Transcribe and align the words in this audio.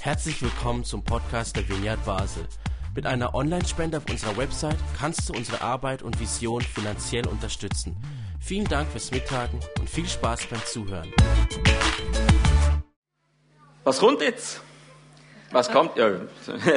Herzlich 0.00 0.40
willkommen 0.40 0.84
zum 0.84 1.02
Podcast 1.02 1.56
der 1.56 1.68
Vineyard 1.68 2.04
Basel. 2.04 2.44
Mit 2.94 3.06
einer 3.06 3.34
Online-Spende 3.34 3.98
auf 3.98 4.04
unserer 4.08 4.36
Website 4.36 4.76
kannst 4.98 5.28
du 5.28 5.32
unsere 5.32 5.60
Arbeit 5.60 6.02
und 6.02 6.20
Vision 6.20 6.62
finanziell 6.62 7.26
unterstützen. 7.26 7.96
Vielen 8.40 8.66
Dank 8.66 8.88
fürs 8.90 9.10
Mittagen 9.10 9.60
und 9.78 9.90
viel 9.90 10.06
Spaß 10.06 10.46
beim 10.46 10.64
Zuhören. 10.64 11.12
Was 13.84 13.98
kommt 13.98 14.22
jetzt? 14.22 14.60
Was 15.50 15.70
kommt, 15.70 15.96
ja, 15.96 16.10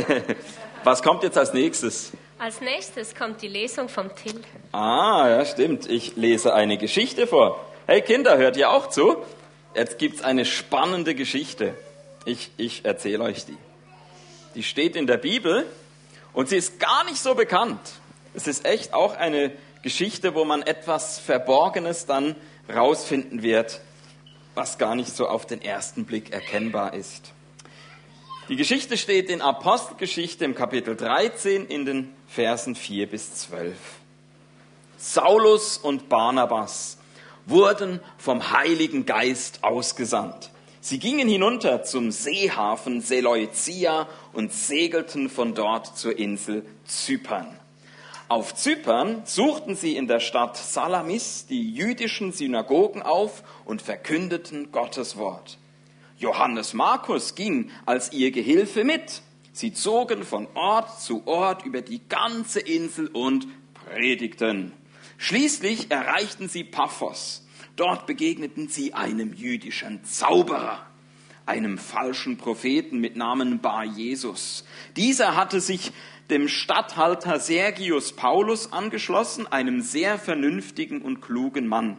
was 0.83 1.01
kommt 1.01 1.23
jetzt 1.23 1.37
als 1.37 1.53
nächstes? 1.53 2.11
Als 2.37 2.61
nächstes 2.61 3.15
kommt 3.15 3.41
die 3.41 3.47
Lesung 3.47 3.89
vom 3.89 4.15
Till. 4.15 4.41
Ah, 4.71 5.27
ja, 5.29 5.45
stimmt. 5.45 5.89
Ich 5.89 6.15
lese 6.15 6.53
eine 6.53 6.77
Geschichte 6.77 7.27
vor. 7.27 7.63
Hey 7.85 8.01
Kinder, 8.01 8.37
hört 8.37 8.57
ihr 8.57 8.71
auch 8.71 8.89
zu? 8.89 9.17
Jetzt 9.75 9.99
gibt's 9.99 10.21
eine 10.21 10.45
spannende 10.45 11.15
Geschichte. 11.15 11.75
Ich, 12.29 12.51
ich 12.57 12.85
erzähle 12.85 13.23
euch 13.23 13.45
die. 13.45 13.57
Die 14.53 14.61
steht 14.61 14.95
in 14.95 15.07
der 15.07 15.17
Bibel 15.17 15.65
und 16.31 16.47
sie 16.47 16.57
ist 16.57 16.79
gar 16.79 17.03
nicht 17.05 17.17
so 17.17 17.33
bekannt. 17.33 17.79
Es 18.35 18.45
ist 18.45 18.65
echt 18.65 18.93
auch 18.93 19.17
eine 19.17 19.51
Geschichte, 19.81 20.35
wo 20.35 20.45
man 20.45 20.61
etwas 20.61 21.17
Verborgenes 21.17 22.05
dann 22.05 22.35
rausfinden 22.71 23.41
wird, 23.41 23.81
was 24.53 24.77
gar 24.77 24.93
nicht 24.93 25.15
so 25.15 25.27
auf 25.27 25.47
den 25.47 25.59
ersten 25.59 26.05
Blick 26.05 26.31
erkennbar 26.31 26.93
ist. 26.93 27.31
Die 28.47 28.57
Geschichte 28.57 28.95
steht 28.95 29.27
in 29.31 29.41
Apostelgeschichte 29.41 30.45
im 30.45 30.53
Kapitel 30.53 30.95
13 30.95 31.65
in 31.65 31.87
den 31.87 32.13
Versen 32.27 32.75
4 32.75 33.09
bis 33.09 33.33
12. 33.37 33.75
Saulus 34.99 35.79
und 35.79 36.09
Barnabas 36.09 36.99
wurden 37.47 37.99
vom 38.19 38.51
Heiligen 38.51 39.07
Geist 39.07 39.63
ausgesandt. 39.63 40.51
Sie 40.81 40.97
gingen 40.97 41.27
hinunter 41.27 41.83
zum 41.83 42.09
Seehafen 42.09 43.01
Seleucia 43.01 44.07
und 44.31 44.53
segelten 44.53 45.29
von 45.29 45.53
dort 45.53 45.97
zur 45.97 46.17
Insel 46.17 46.65
Zypern. 46.85 47.59
Auf 48.29 48.55
Zypern 48.55 49.23
suchten 49.25 49.75
sie 49.75 49.97
in 49.97 50.07
der 50.07 50.21
Stadt 50.21 50.55
Salamis 50.55 51.47
die 51.47 51.73
jüdischen 51.73 52.31
Synagogen 52.31 53.01
auf 53.01 53.43
und 53.65 53.81
verkündeten 53.81 54.71
Gottes 54.71 55.17
Wort. 55.17 55.57
Johannes 56.17 56.73
Markus 56.73 57.35
ging 57.35 57.71
als 57.85 58.13
ihr 58.13 58.31
Gehilfe 58.31 58.85
mit. 58.85 59.21
Sie 59.51 59.73
zogen 59.73 60.23
von 60.23 60.47
Ort 60.53 61.01
zu 61.01 61.23
Ort 61.25 61.65
über 61.65 61.81
die 61.81 62.07
ganze 62.07 62.61
Insel 62.61 63.07
und 63.07 63.47
predigten. 63.73 64.71
Schließlich 65.17 65.91
erreichten 65.91 66.47
sie 66.47 66.63
Paphos. 66.63 67.45
Dort 67.75 68.05
begegneten 68.05 68.67
sie 68.67 68.93
einem 68.93 69.33
jüdischen 69.33 70.03
Zauberer, 70.03 70.85
einem 71.45 71.77
falschen 71.77 72.37
Propheten 72.37 72.99
mit 72.99 73.15
Namen 73.15 73.59
Bar 73.59 73.85
Jesus. 73.85 74.65
Dieser 74.95 75.35
hatte 75.35 75.61
sich 75.61 75.91
dem 76.29 76.47
Statthalter 76.47 77.39
Sergius 77.39 78.13
Paulus 78.13 78.71
angeschlossen, 78.71 79.47
einem 79.47 79.81
sehr 79.81 80.19
vernünftigen 80.19 81.01
und 81.01 81.21
klugen 81.21 81.67
Mann. 81.67 81.97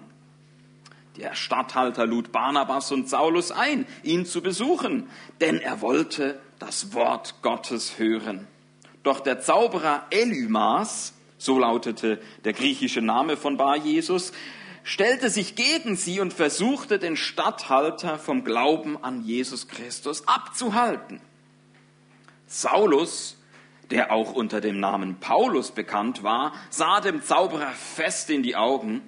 Der 1.17 1.35
Statthalter 1.35 2.07
lud 2.07 2.31
Barnabas 2.31 2.93
und 2.93 3.09
Saulus 3.09 3.51
ein, 3.51 3.87
ihn 4.05 4.25
zu 4.25 4.41
besuchen, 4.41 5.09
denn 5.41 5.59
er 5.59 5.81
wollte 5.81 6.41
das 6.59 6.95
Wort 6.95 7.43
Gottes 7.43 7.99
hören. 7.99 8.47
Doch 9.03 9.21
der 9.21 9.41
Zauberer 9.41 10.07
Elymas, 10.11 11.15
so 11.37 11.59
lautete 11.59 12.21
der 12.45 12.53
griechische 12.53 13.01
Name 13.01 13.37
von 13.37 13.57
Bar 13.57 13.77
Jesus, 13.77 14.33
stellte 14.83 15.31
sich 15.31 15.55
gegen 15.55 15.97
sie 15.97 16.21
und 16.21 16.33
versuchte 16.33 16.99
den 16.99 17.17
Statthalter 17.17 18.19
vom 18.19 18.45
Glauben 18.45 19.03
an 19.03 19.23
Jesus 19.25 19.69
Christus 19.69 20.27
abzuhalten. 20.27 21.21
Saulus 22.47 23.37
der 23.91 24.13
auch 24.13 24.33
unter 24.33 24.61
dem 24.61 24.81
Namen 24.81 25.19
Paulus 25.19 25.73
bekannt 25.73 26.23
war, 26.23 26.53
sah 26.71 27.01
dem 27.01 27.23
Zauberer 27.23 27.71
fest 27.71 28.31
in 28.31 28.43
die 28.43 28.57
Augen 28.57 29.03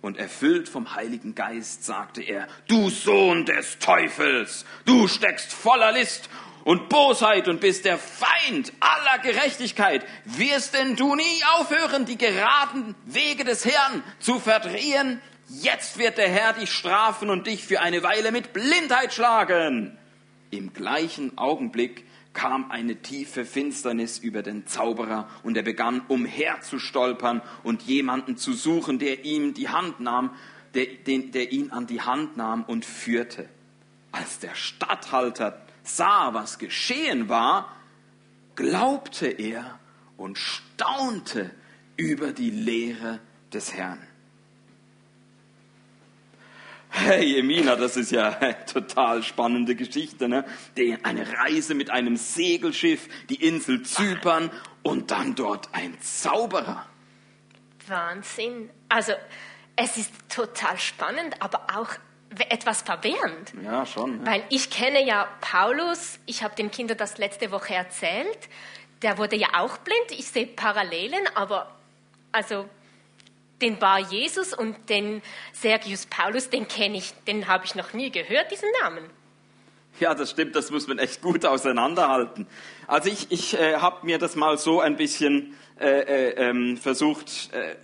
und 0.00 0.16
erfüllt 0.18 0.68
vom 0.68 0.94
Heiligen 0.94 1.34
Geist 1.34 1.84
sagte 1.84 2.22
er, 2.22 2.48
du 2.66 2.90
Sohn 2.90 3.44
des 3.44 3.78
Teufels, 3.78 4.64
du 4.84 5.06
steckst 5.06 5.52
voller 5.52 5.92
List 5.92 6.28
und 6.64 6.88
Bosheit 6.88 7.48
und 7.48 7.60
bist 7.60 7.84
der 7.84 7.98
Feind 7.98 8.72
aller 8.80 9.22
Gerechtigkeit. 9.22 10.04
Wirst 10.24 10.74
denn 10.74 10.96
du 10.96 11.14
nie 11.14 11.42
aufhören, 11.58 12.04
die 12.04 12.18
geraden 12.18 12.94
Wege 13.04 13.44
des 13.44 13.64
Herrn 13.64 14.02
zu 14.18 14.38
verdrehen? 14.38 15.20
Jetzt 15.48 15.98
wird 15.98 16.18
der 16.18 16.28
Herr 16.28 16.52
dich 16.54 16.72
strafen 16.72 17.30
und 17.30 17.46
dich 17.46 17.64
für 17.64 17.80
eine 17.80 18.02
Weile 18.02 18.32
mit 18.32 18.52
Blindheit 18.52 19.12
schlagen. 19.12 19.98
Im 20.50 20.72
gleichen 20.72 21.36
Augenblick 21.36 22.06
kam 22.32 22.70
eine 22.70 22.96
tiefe 22.96 23.44
Finsternis 23.44 24.18
über 24.18 24.42
den 24.42 24.66
Zauberer 24.66 25.28
und 25.42 25.56
er 25.56 25.62
begann 25.62 26.00
umherzustolpern 26.08 27.42
und 27.62 27.82
jemanden 27.82 28.36
zu 28.36 28.52
suchen, 28.52 28.98
der 28.98 29.24
ihm 29.24 29.54
die 29.54 29.68
Hand 29.68 30.00
nahm, 30.00 30.30
der, 30.74 30.86
den, 30.86 31.32
der 31.32 31.52
ihn 31.52 31.70
an 31.70 31.86
die 31.86 32.00
Hand 32.00 32.36
nahm 32.36 32.64
und 32.64 32.84
führte. 32.84 33.48
Als 34.12 34.38
der 34.38 34.54
Statthalter 34.54 35.60
sah, 35.82 36.34
was 36.34 36.58
geschehen 36.58 37.28
war, 37.28 37.76
glaubte 38.54 39.26
er 39.26 39.78
und 40.16 40.38
staunte 40.38 41.50
über 41.96 42.32
die 42.32 42.50
Lehre 42.50 43.20
des 43.52 43.72
Herrn. 43.74 44.00
Hey, 46.94 47.38
Emina, 47.38 47.74
das 47.74 47.96
ist 47.96 48.12
ja 48.12 48.28
eine 48.38 48.64
total 48.66 49.22
spannende 49.22 49.74
Geschichte. 49.74 50.28
Ne? 50.28 50.44
Eine 51.02 51.26
Reise 51.38 51.74
mit 51.74 51.90
einem 51.90 52.16
Segelschiff, 52.16 53.08
die 53.30 53.36
Insel 53.36 53.82
Zypern 53.82 54.50
und 54.82 55.10
dann 55.10 55.34
dort 55.34 55.70
ein 55.72 55.98
Zauberer. 56.02 56.86
Wahnsinn. 57.88 58.68
Also, 58.90 59.12
es 59.74 59.96
ist 59.96 60.12
total 60.28 60.78
spannend, 60.78 61.40
aber 61.40 61.66
auch 61.74 61.88
etwas 62.48 62.82
verwirrend. 62.82 63.52
Ja, 63.64 63.84
schon. 63.86 64.20
Ja. 64.20 64.32
Weil 64.32 64.42
ich 64.48 64.70
kenne 64.70 65.04
ja 65.04 65.28
Paulus, 65.40 66.18
ich 66.26 66.42
habe 66.42 66.54
den 66.54 66.70
Kindern 66.70 66.96
das 66.96 67.18
letzte 67.18 67.50
Woche 67.50 67.74
erzählt, 67.74 68.48
der 69.02 69.18
wurde 69.18 69.36
ja 69.36 69.48
auch 69.54 69.78
blind. 69.78 70.12
Ich 70.12 70.28
sehe 70.28 70.46
Parallelen, 70.46 71.26
aber 71.34 71.74
also 72.30 72.68
den 73.60 73.78
Bar 73.78 74.00
Jesus 74.00 74.52
und 74.54 74.88
den 74.88 75.22
Sergius 75.52 76.06
Paulus, 76.06 76.50
den 76.50 76.66
kenne 76.68 76.98
ich, 76.98 77.12
den 77.26 77.48
habe 77.48 77.64
ich 77.64 77.74
noch 77.74 77.92
nie 77.92 78.10
gehört, 78.10 78.50
diesen 78.50 78.68
Namen. 78.82 79.04
Ja, 80.00 80.14
das 80.14 80.30
stimmt, 80.30 80.56
das 80.56 80.70
muss 80.70 80.88
man 80.88 80.98
echt 80.98 81.22
gut 81.22 81.44
auseinanderhalten. 81.44 82.46
Also 82.86 83.10
ich, 83.10 83.30
ich 83.30 83.54
äh, 83.58 83.76
habe 83.76 84.04
mir 84.06 84.18
das 84.18 84.36
mal 84.36 84.58
so 84.58 84.80
ein 84.80 84.96
bisschen 84.96 85.56
äh, 85.78 86.00
äh, 86.00 86.48
ähm, 86.48 86.76
versucht 86.76 87.52
äh, 87.52 87.76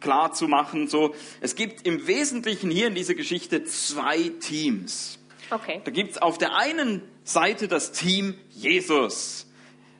klar 0.00 0.32
zu 0.32 0.48
machen. 0.48 0.88
So, 0.88 1.14
es 1.40 1.54
gibt 1.54 1.86
im 1.86 2.06
Wesentlichen 2.06 2.70
hier 2.70 2.86
in 2.86 2.94
dieser 2.94 3.14
Geschichte 3.14 3.64
zwei 3.64 4.30
Teams. 4.40 5.18
Okay. 5.50 5.80
Da 5.84 5.90
gibt 5.90 6.12
es 6.12 6.18
auf 6.18 6.38
der 6.38 6.54
einen 6.56 7.02
Seite 7.24 7.68
das 7.68 7.92
Team 7.92 8.34
Jesus. 8.50 9.46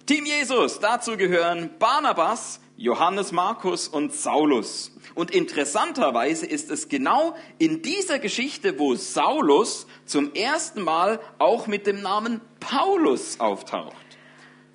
Team 0.06 0.24
Jesus, 0.24 0.80
dazu 0.80 1.16
gehören 1.16 1.70
Barnabas, 1.78 2.60
Johannes 2.76 3.32
Markus 3.32 3.88
und 3.88 4.14
Saulus. 4.14 4.92
Und 5.14 5.32
interessanterweise 5.32 6.46
ist 6.46 6.70
es 6.70 6.88
genau 6.88 7.36
in 7.58 7.82
dieser 7.82 8.18
Geschichte, 8.18 8.78
wo 8.78 8.94
Saulus 8.94 9.86
zum 10.06 10.32
ersten 10.34 10.82
Mal 10.82 11.20
auch 11.38 11.66
mit 11.66 11.86
dem 11.86 12.00
Namen 12.00 12.40
Paulus 12.58 13.38
auftaucht. 13.38 13.94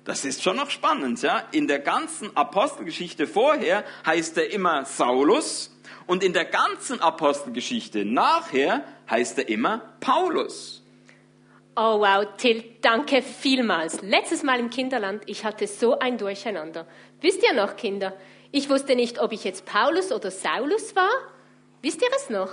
Das 0.06 0.24
ist 0.24 0.40
schon 0.40 0.56
noch 0.56 0.70
spannend, 0.70 1.20
ja. 1.22 1.42
In 1.50 1.66
der 1.66 1.80
ganzen 1.80 2.34
Apostelgeschichte 2.36 3.26
vorher 3.26 3.84
heißt 4.06 4.38
er 4.38 4.52
immer 4.52 4.84
Saulus 4.84 5.76
und 6.06 6.22
in 6.22 6.32
der 6.32 6.44
ganzen 6.44 7.00
Apostelgeschichte 7.00 8.04
nachher 8.04 8.84
heißt 9.10 9.38
er 9.38 9.48
immer 9.48 9.82
Paulus. 9.98 10.84
Oh 11.74 12.00
wow, 12.00 12.24
Till, 12.36 12.62
danke 12.80 13.20
vielmals. 13.20 14.00
Letztes 14.00 14.44
Mal 14.44 14.60
im 14.60 14.70
Kinderland, 14.70 15.24
ich 15.26 15.44
hatte 15.44 15.66
so 15.66 15.98
ein 15.98 16.18
Durcheinander. 16.18 16.86
Wisst 17.20 17.42
ihr 17.42 17.52
noch, 17.52 17.74
Kinder? 17.74 18.14
Ich 18.52 18.70
wusste 18.70 18.94
nicht, 18.94 19.18
ob 19.18 19.32
ich 19.32 19.42
jetzt 19.42 19.66
Paulus 19.66 20.12
oder 20.12 20.30
Saulus 20.30 20.94
war. 20.94 21.10
Wisst 21.82 22.00
ihr 22.00 22.08
es 22.14 22.30
noch? 22.30 22.50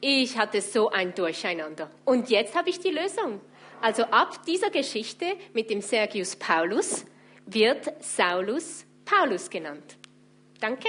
Ich 0.00 0.38
hatte 0.38 0.60
so 0.60 0.88
ein 0.90 1.14
Durcheinander. 1.16 1.90
Und 2.04 2.30
jetzt 2.30 2.54
habe 2.56 2.70
ich 2.70 2.78
die 2.78 2.90
Lösung. 2.90 3.40
Also 3.84 4.04
ab 4.04 4.46
dieser 4.46 4.70
Geschichte 4.70 5.26
mit 5.52 5.68
dem 5.68 5.82
Sergius 5.82 6.36
Paulus 6.36 7.04
wird 7.44 7.92
Saulus 8.02 8.86
Paulus 9.04 9.50
genannt. 9.50 9.98
Danke. 10.58 10.88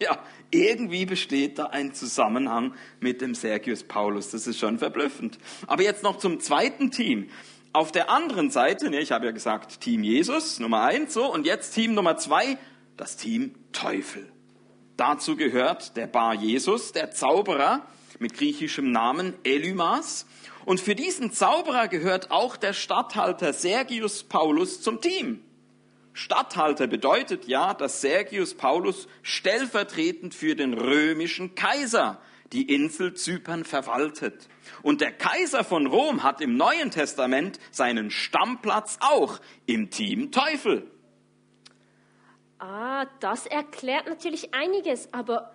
Ja, 0.00 0.18
irgendwie 0.50 1.04
besteht 1.04 1.58
da 1.58 1.66
ein 1.66 1.92
Zusammenhang 1.92 2.72
mit 3.00 3.20
dem 3.20 3.34
Sergius 3.34 3.82
Paulus. 3.82 4.30
Das 4.30 4.46
ist 4.46 4.58
schon 4.58 4.78
verblüffend. 4.78 5.38
Aber 5.66 5.82
jetzt 5.82 6.02
noch 6.02 6.16
zum 6.16 6.40
zweiten 6.40 6.90
Team. 6.90 7.28
Auf 7.74 7.92
der 7.92 8.08
anderen 8.08 8.50
Seite, 8.50 8.88
ne, 8.88 9.00
ich 9.00 9.12
habe 9.12 9.26
ja 9.26 9.32
gesagt, 9.32 9.82
Team 9.82 10.02
Jesus, 10.02 10.60
Nummer 10.60 10.84
eins, 10.84 11.12
so, 11.12 11.30
und 11.30 11.44
jetzt 11.44 11.72
Team 11.72 11.92
Nummer 11.92 12.16
zwei, 12.16 12.56
das 12.96 13.18
Team 13.18 13.54
Teufel. 13.72 14.32
Dazu 14.96 15.36
gehört 15.36 15.94
der 15.98 16.06
Bar 16.06 16.32
Jesus, 16.32 16.92
der 16.92 17.10
Zauberer 17.10 17.86
mit 18.18 18.32
griechischem 18.32 18.90
Namen 18.90 19.34
Elymas. 19.44 20.24
Und 20.68 20.82
für 20.82 20.94
diesen 20.94 21.32
Zauberer 21.32 21.88
gehört 21.88 22.30
auch 22.30 22.58
der 22.58 22.74
Statthalter 22.74 23.54
Sergius 23.54 24.22
Paulus 24.22 24.82
zum 24.82 25.00
Team. 25.00 25.42
Statthalter 26.12 26.86
bedeutet 26.86 27.46
ja, 27.46 27.72
dass 27.72 28.02
Sergius 28.02 28.52
Paulus 28.52 29.08
stellvertretend 29.22 30.34
für 30.34 30.54
den 30.56 30.74
römischen 30.74 31.54
Kaiser 31.54 32.20
die 32.52 32.70
Insel 32.70 33.14
Zypern 33.14 33.64
verwaltet. 33.64 34.46
Und 34.82 35.00
der 35.00 35.12
Kaiser 35.12 35.64
von 35.64 35.86
Rom 35.86 36.22
hat 36.22 36.42
im 36.42 36.58
Neuen 36.58 36.90
Testament 36.90 37.58
seinen 37.70 38.10
Stammplatz 38.10 38.98
auch 39.00 39.40
im 39.64 39.88
Team 39.88 40.32
Teufel. 40.32 40.86
Ah, 42.58 43.06
das 43.20 43.46
erklärt 43.46 44.06
natürlich 44.06 44.52
einiges, 44.52 45.14
aber 45.14 45.50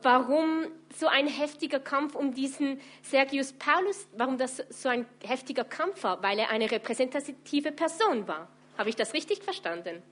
warum 0.00 0.66
so 0.96 1.06
ein 1.06 1.26
heftiger 1.26 1.78
Kampf 1.78 2.14
um 2.14 2.34
diesen 2.34 2.80
Sergius 3.02 3.52
Paulus, 3.52 4.06
warum 4.16 4.38
das 4.38 4.62
so 4.70 4.88
ein 4.88 5.06
heftiger 5.24 5.64
Kampf 5.64 6.02
war? 6.02 6.22
Weil 6.22 6.38
er 6.38 6.50
eine 6.50 6.70
repräsentative 6.70 7.72
Person 7.72 8.26
war. 8.26 8.48
Habe 8.78 8.88
ich 8.88 8.96
das 8.96 9.12
richtig 9.12 9.42
verstanden? 9.42 10.02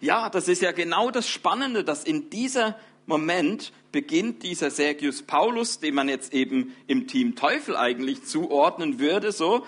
Ja, 0.00 0.30
das 0.30 0.48
ist 0.48 0.62
ja 0.62 0.72
genau 0.72 1.10
das 1.10 1.28
Spannende, 1.28 1.84
dass 1.84 2.04
in 2.04 2.30
dieser 2.30 2.78
Moment 3.06 3.72
beginnt 3.92 4.42
dieser 4.42 4.70
Sergius 4.70 5.22
Paulus, 5.22 5.78
den 5.78 5.94
man 5.94 6.08
jetzt 6.08 6.32
eben 6.32 6.74
im 6.86 7.06
Team 7.06 7.36
Teufel 7.36 7.76
eigentlich 7.76 8.24
zuordnen 8.24 8.98
würde, 8.98 9.30
so, 9.32 9.64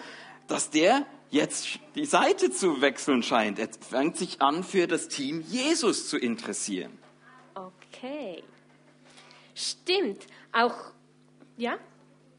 dass 0.48 0.70
der 0.70 1.06
jetzt 1.30 1.78
die 1.94 2.06
Seite 2.06 2.50
zu 2.50 2.80
wechseln 2.80 3.22
scheint. 3.22 3.58
Er 3.58 3.68
fängt 3.68 4.16
sich 4.16 4.40
an, 4.40 4.64
für 4.64 4.86
das 4.86 5.08
Team 5.08 5.44
Jesus 5.46 6.08
zu 6.08 6.16
interessieren. 6.16 6.98
Okay. 7.54 8.42
Stimmt. 9.56 10.26
Auch, 10.52 10.76
ja? 11.56 11.78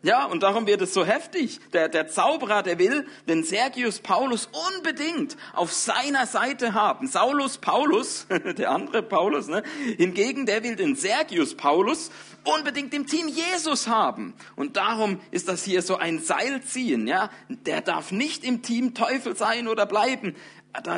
Ja, 0.03 0.25
und 0.25 0.43
darum 0.43 0.67
wird 0.67 0.83
es 0.83 0.93
so 0.93 1.03
heftig. 1.03 1.59
Der, 1.73 1.89
der 1.89 2.07
Zauberer, 2.07 2.61
der 2.61 2.77
will 2.77 3.07
den 3.27 3.43
Sergius 3.43 3.99
Paulus 3.99 4.47
unbedingt 4.75 5.35
auf 5.53 5.73
seiner 5.73 6.27
Seite 6.27 6.75
haben. 6.75 7.07
Saulus 7.07 7.57
Paulus, 7.57 8.27
der 8.57 8.69
andere 8.69 9.01
Paulus, 9.01 9.47
ne? 9.47 9.63
hingegen, 9.97 10.45
der 10.45 10.63
will 10.63 10.75
den 10.75 10.95
Sergius 10.95 11.55
Paulus 11.55 12.11
unbedingt 12.43 12.93
im 12.93 13.07
Team 13.07 13.27
Jesus 13.27 13.87
haben. 13.87 14.35
Und 14.55 14.77
darum 14.77 15.19
ist 15.31 15.47
das 15.47 15.63
hier 15.63 15.81
so 15.81 15.97
ein 15.97 16.19
Seilziehen. 16.19 17.07
Ja? 17.07 17.31
Der 17.49 17.81
darf 17.81 18.11
nicht 18.11 18.43
im 18.43 18.61
Team 18.61 18.93
Teufel 18.93 19.35
sein 19.35 19.67
oder 19.67 19.87
bleiben. 19.87 20.35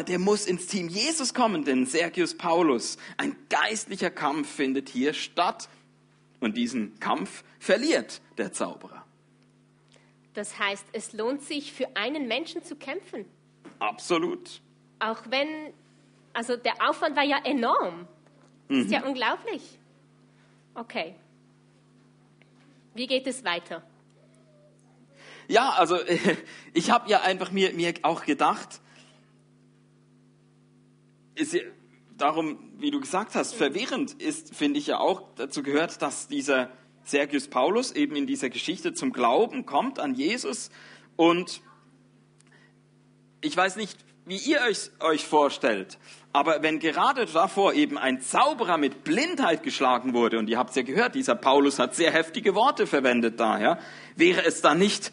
Der 0.07 0.19
muss 0.19 0.45
ins 0.45 0.67
Team 0.67 0.89
Jesus 0.89 1.33
kommen, 1.33 1.63
denn 1.63 1.85
Sergius 1.85 2.35
Paulus. 2.35 2.97
Ein 3.15 3.37
geistlicher 3.49 4.09
Kampf 4.09 4.53
findet 4.53 4.89
hier 4.89 5.13
statt. 5.13 5.69
Und 6.39 6.55
diesen 6.55 6.99
Kampf 6.99 7.43
verliert 7.59 8.21
der 8.37 8.53
Zauberer. 8.53 9.05
Das 10.33 10.57
heißt, 10.57 10.85
es 10.93 11.13
lohnt 11.13 11.41
sich 11.41 11.73
für 11.73 11.95
einen 11.95 12.27
Menschen 12.27 12.63
zu 12.63 12.75
kämpfen. 12.75 13.25
Absolut. 13.79 14.61
Auch 14.99 15.19
wenn, 15.29 15.73
also 16.33 16.55
der 16.55 16.73
Aufwand 16.87 17.15
war 17.15 17.23
ja 17.23 17.39
enorm. 17.43 18.07
Mhm. 18.69 18.81
Ist 18.81 18.91
ja 18.91 19.03
unglaublich. 19.03 19.79
Okay. 20.75 21.15
Wie 22.93 23.07
geht 23.07 23.27
es 23.27 23.43
weiter? 23.43 23.83
Ja, 25.47 25.71
also 25.71 25.97
ich 26.73 26.91
habe 26.91 27.09
ja 27.09 27.21
einfach 27.21 27.51
mir, 27.51 27.73
mir 27.73 27.93
auch 28.03 28.23
gedacht, 28.23 28.79
ist, 31.35 31.55
darum, 32.21 32.59
wie 32.77 32.91
du 32.91 32.99
gesagt 32.99 33.35
hast, 33.35 33.55
verwirrend 33.55 34.13
ist, 34.13 34.55
finde 34.55 34.79
ich 34.79 34.87
ja 34.87 34.99
auch, 34.99 35.23
dazu 35.35 35.63
gehört, 35.63 36.01
dass 36.01 36.27
dieser 36.27 36.69
Sergius 37.03 37.47
Paulus 37.47 37.91
eben 37.91 38.15
in 38.15 38.27
dieser 38.27 38.49
Geschichte 38.49 38.93
zum 38.93 39.11
Glauben 39.11 39.65
kommt 39.65 39.99
an 39.99 40.13
Jesus. 40.13 40.69
Und 41.15 41.61
ich 43.41 43.55
weiß 43.55 43.77
nicht, 43.77 43.97
wie 44.25 44.37
ihr 44.37 44.61
euch, 44.61 44.91
euch 44.99 45.25
vorstellt, 45.25 45.97
aber 46.31 46.61
wenn 46.61 46.77
gerade 46.77 47.25
davor 47.25 47.73
eben 47.73 47.97
ein 47.97 48.21
Zauberer 48.21 48.77
mit 48.77 49.03
Blindheit 49.03 49.63
geschlagen 49.63 50.13
wurde, 50.13 50.37
und 50.37 50.47
ihr 50.49 50.59
habt 50.59 50.69
es 50.69 50.75
ja 50.75 50.83
gehört, 50.83 51.15
dieser 51.15 51.33
Paulus 51.33 51.79
hat 51.79 51.95
sehr 51.95 52.11
heftige 52.11 52.53
Worte 52.53 52.85
verwendet 52.85 53.39
da, 53.39 53.59
ja, 53.59 53.79
wäre 54.15 54.45
es 54.45 54.61
dann 54.61 54.77
nicht 54.77 55.11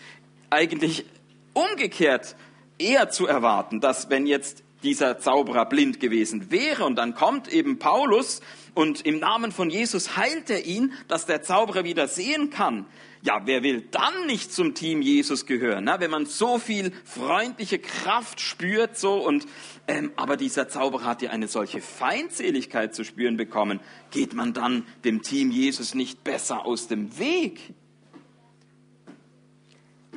eigentlich 0.50 1.06
umgekehrt 1.54 2.36
eher 2.78 3.08
zu 3.08 3.26
erwarten, 3.26 3.80
dass 3.80 4.10
wenn 4.10 4.26
jetzt 4.26 4.62
dieser 4.82 5.18
Zauberer 5.18 5.66
blind 5.66 6.00
gewesen 6.00 6.50
wäre. 6.50 6.84
Und 6.84 6.96
dann 6.96 7.14
kommt 7.14 7.48
eben 7.52 7.78
Paulus 7.78 8.40
und 8.74 9.06
im 9.06 9.18
Namen 9.18 9.52
von 9.52 9.70
Jesus 9.70 10.16
heilt 10.16 10.50
er 10.50 10.66
ihn, 10.66 10.92
dass 11.08 11.26
der 11.26 11.42
Zauberer 11.42 11.84
wieder 11.84 12.08
sehen 12.08 12.50
kann. 12.50 12.86
Ja, 13.22 13.42
wer 13.44 13.62
will 13.62 13.80
dann 13.90 14.26
nicht 14.26 14.52
zum 14.52 14.74
Team 14.74 15.02
Jesus 15.02 15.46
gehören? 15.46 15.84
Ne? 15.84 15.96
Wenn 15.98 16.10
man 16.10 16.26
so 16.26 16.58
viel 16.58 16.92
freundliche 17.04 17.78
Kraft 17.78 18.40
spürt, 18.40 18.96
so 18.96 19.14
und 19.14 19.46
ähm, 19.88 20.12
aber 20.16 20.36
dieser 20.36 20.68
Zauberer 20.68 21.04
hat 21.04 21.22
ja 21.22 21.30
eine 21.30 21.48
solche 21.48 21.80
Feindseligkeit 21.80 22.94
zu 22.94 23.04
spüren 23.04 23.36
bekommen. 23.36 23.80
Geht 24.10 24.34
man 24.34 24.52
dann 24.52 24.86
dem 25.04 25.22
Team 25.22 25.50
Jesus 25.50 25.94
nicht 25.94 26.22
besser 26.22 26.66
aus 26.66 26.86
dem 26.86 27.18
Weg? 27.18 27.74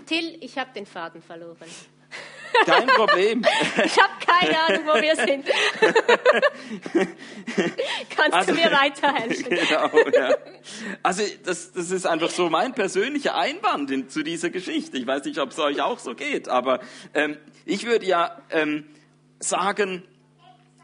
Till, 0.05 0.37
ich 0.41 0.57
habe 0.57 0.71
den 0.75 0.85
Faden 0.85 1.21
verloren. 1.21 1.57
Kein 2.65 2.87
Problem. 2.87 3.45
Ich 3.85 3.97
habe 3.97 4.13
keine 4.25 4.59
Ahnung, 4.59 4.81
wo 4.85 5.01
wir 5.01 5.15
sind. 5.15 5.45
Kannst 8.15 8.33
also, 8.33 8.51
du 8.51 8.57
mir 8.59 8.71
weiterhelfen? 8.71 9.49
Genau, 9.49 9.89
ja. 10.13 10.35
Also 11.01 11.23
das, 11.43 11.71
das 11.71 11.91
ist 11.91 12.05
einfach 12.05 12.29
so 12.29 12.49
mein 12.49 12.73
persönlicher 12.73 13.35
Einwand 13.35 13.91
in, 13.91 14.09
zu 14.09 14.23
dieser 14.23 14.49
Geschichte. 14.49 14.97
Ich 14.97 15.07
weiß 15.07 15.23
nicht, 15.25 15.39
ob 15.39 15.51
es 15.51 15.59
euch 15.59 15.81
auch 15.81 15.99
so 15.99 16.15
geht, 16.15 16.49
aber 16.49 16.79
ähm, 17.13 17.37
ich 17.65 17.85
würde 17.85 18.05
ja 18.05 18.41
ähm, 18.49 18.85
sagen, 19.39 20.03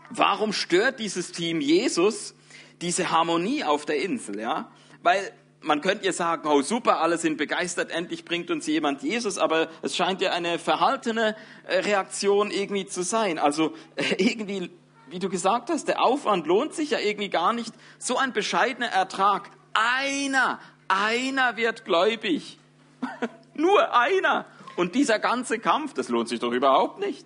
warum 0.10 0.54
stört 0.54 1.00
dieses 1.00 1.32
Team 1.32 1.62
Jesus 1.62 2.36
diese 2.82 3.12
Harmonie 3.12 3.64
auf 3.64 3.86
der 3.86 4.02
Insel? 4.02 4.40
Ja, 4.40 4.72
weil 5.02 5.32
man 5.66 5.82
könnte 5.82 6.06
ja 6.06 6.14
sagen, 6.14 6.48
oh 6.48 6.62
super, 6.62 7.02
alle 7.02 7.18
sind 7.18 7.38
begeistert, 7.38 7.92
endlich 7.92 8.24
bringt 8.24 8.52
uns 8.52 8.68
jemand 8.68 9.02
Jesus, 9.02 9.38
aber 9.38 9.68
es 9.82 9.96
scheint 9.96 10.22
ja 10.22 10.32
eine 10.32 10.60
verhaltene 10.60 11.36
äh, 11.68 11.80
Reaktion 11.80 12.52
irgendwie 12.52 12.86
zu 12.86 13.02
sein. 13.02 13.40
Also 13.40 13.74
äh, 13.96 14.16
irgendwie, 14.18 14.70
wie 15.10 15.20
du 15.20 15.28
gesagt 15.28 15.70
hast, 15.70 15.88
der 15.88 16.04
Aufwand 16.04 16.46
lohnt 16.46 16.74
sich 16.74 16.92
ja 16.92 17.00
irgendwie 17.00 17.30
gar 17.30 17.52
nicht. 17.52 17.74
So 17.98 18.18
ein 18.18 18.32
bescheidener 18.32 18.88
Ertrag. 18.88 19.50
Einer, 19.74 20.60
einer 20.88 21.58
wird 21.58 21.84
gläubig. 21.84 22.60
Nur 23.56 23.96
einer. 23.96 24.46
Und 24.76 24.94
dieser 24.94 25.20
ganze 25.20 25.58
Kampf, 25.58 25.94
das 25.94 26.10
lohnt 26.10 26.30
sich 26.30 26.40
doch 26.40 26.52
überhaupt 26.52 27.00
nicht. 27.00 27.26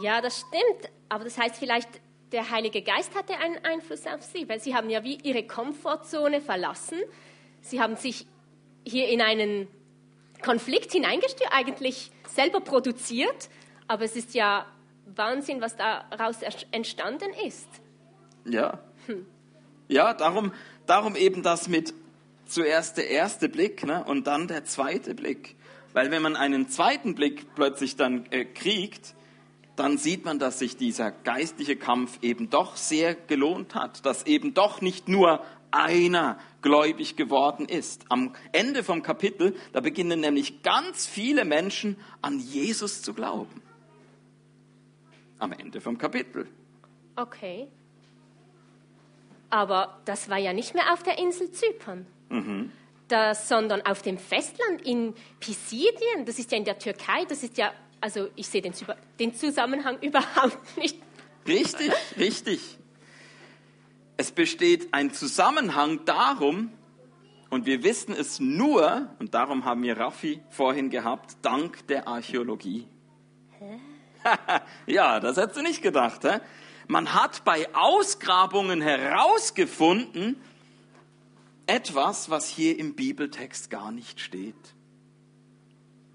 Ja, 0.00 0.20
das 0.20 0.38
stimmt. 0.40 0.92
Aber 1.08 1.24
das 1.24 1.38
heißt 1.38 1.56
vielleicht, 1.56 1.88
der 2.30 2.50
Heilige 2.50 2.82
Geist 2.82 3.14
hatte 3.16 3.36
einen 3.36 3.64
Einfluss 3.64 4.06
auf 4.06 4.22
sie, 4.22 4.48
weil 4.48 4.60
sie 4.60 4.74
haben 4.74 4.90
ja 4.90 5.02
wie 5.02 5.18
ihre 5.22 5.44
Komfortzone 5.46 6.40
verlassen 6.40 6.98
Sie 7.64 7.80
haben 7.80 7.96
sich 7.96 8.26
hier 8.86 9.08
in 9.08 9.22
einen 9.22 9.68
Konflikt 10.42 10.92
hineingestürzt, 10.92 11.50
eigentlich 11.50 12.10
selber 12.28 12.60
produziert, 12.60 13.48
aber 13.88 14.04
es 14.04 14.16
ist 14.16 14.34
ja 14.34 14.66
Wahnsinn, 15.06 15.62
was 15.62 15.74
daraus 15.74 16.36
entstanden 16.72 17.30
ist. 17.46 17.68
Ja. 18.44 18.80
Hm. 19.06 19.24
Ja, 19.88 20.12
darum, 20.12 20.52
darum 20.86 21.16
eben 21.16 21.42
das 21.42 21.66
mit 21.66 21.94
zuerst 22.44 22.98
der 22.98 23.08
erste 23.08 23.48
Blick 23.48 23.86
ne, 23.86 24.04
und 24.04 24.26
dann 24.26 24.46
der 24.46 24.66
zweite 24.66 25.14
Blick. 25.14 25.56
Weil 25.94 26.10
wenn 26.10 26.20
man 26.20 26.36
einen 26.36 26.68
zweiten 26.68 27.14
Blick 27.14 27.54
plötzlich 27.54 27.96
dann 27.96 28.26
äh, 28.30 28.44
kriegt, 28.44 29.14
dann 29.74 29.96
sieht 29.96 30.26
man, 30.26 30.38
dass 30.38 30.58
sich 30.58 30.76
dieser 30.76 31.10
geistliche 31.10 31.76
Kampf 31.76 32.18
eben 32.20 32.50
doch 32.50 32.76
sehr 32.76 33.14
gelohnt 33.14 33.74
hat, 33.74 34.04
dass 34.04 34.26
eben 34.26 34.52
doch 34.52 34.82
nicht 34.82 35.08
nur 35.08 35.42
einer 35.74 36.38
gläubig 36.62 37.16
geworden 37.16 37.66
ist. 37.68 38.04
Am 38.08 38.34
Ende 38.52 38.84
vom 38.84 39.02
Kapitel, 39.02 39.54
da 39.72 39.80
beginnen 39.80 40.20
nämlich 40.20 40.62
ganz 40.62 41.06
viele 41.06 41.44
Menschen 41.44 41.96
an 42.22 42.38
Jesus 42.38 43.02
zu 43.02 43.12
glauben. 43.12 43.62
Am 45.38 45.52
Ende 45.52 45.80
vom 45.80 45.98
Kapitel. 45.98 46.46
Okay. 47.16 47.68
Aber 49.50 50.00
das 50.04 50.28
war 50.28 50.38
ja 50.38 50.52
nicht 50.52 50.74
mehr 50.74 50.92
auf 50.92 51.02
der 51.02 51.18
Insel 51.18 51.50
Zypern, 51.50 52.06
mhm. 52.28 52.72
das, 53.08 53.48
sondern 53.48 53.82
auf 53.82 54.02
dem 54.02 54.18
Festland 54.18 54.82
in 54.82 55.14
Pisidien. 55.38 56.24
Das 56.24 56.38
ist 56.38 56.50
ja 56.50 56.58
in 56.58 56.64
der 56.64 56.78
Türkei. 56.78 57.24
Das 57.28 57.42
ist 57.42 57.58
ja, 57.58 57.72
also 58.00 58.28
ich 58.36 58.48
sehe 58.48 58.62
den, 58.62 58.72
den 59.18 59.34
Zusammenhang 59.34 59.98
überhaupt 60.02 60.76
nicht. 60.76 60.98
Richtig, 61.46 61.92
richtig. 62.18 62.78
Es 64.16 64.30
besteht 64.30 64.92
ein 64.92 65.12
Zusammenhang 65.12 66.04
darum, 66.04 66.72
und 67.50 67.66
wir 67.66 67.84
wissen 67.84 68.14
es 68.14 68.40
nur, 68.40 69.08
und 69.20 69.34
darum 69.34 69.64
haben 69.64 69.82
wir 69.82 69.96
Raffi 69.96 70.42
vorhin 70.50 70.90
gehabt, 70.90 71.36
dank 71.42 71.86
der 71.86 72.08
Archäologie. 72.08 72.88
Hä? 73.58 73.78
ja, 74.86 75.20
das 75.20 75.36
hättest 75.36 75.58
du 75.58 75.62
nicht 75.62 75.80
gedacht. 75.80 76.24
Hä? 76.24 76.40
Man 76.88 77.14
hat 77.14 77.44
bei 77.44 77.72
Ausgrabungen 77.74 78.80
herausgefunden, 78.80 80.36
etwas, 81.66 82.28
was 82.28 82.48
hier 82.48 82.78
im 82.78 82.94
Bibeltext 82.94 83.70
gar 83.70 83.90
nicht 83.90 84.20
steht. 84.20 84.74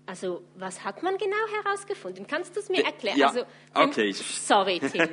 Also, 0.10 0.42
was 0.56 0.84
hat 0.84 1.04
man 1.04 1.20
genau 1.20 1.36
herausgefunden? 1.62 2.26
Kannst 2.26 2.56
du 2.56 2.62
es 2.62 2.70
mir 2.70 2.84
erklären? 2.84 3.16
ja, 3.16 3.28
also, 3.28 3.44
okay. 3.76 4.12
Sorry, 4.14 4.80
Tim. 4.92 5.08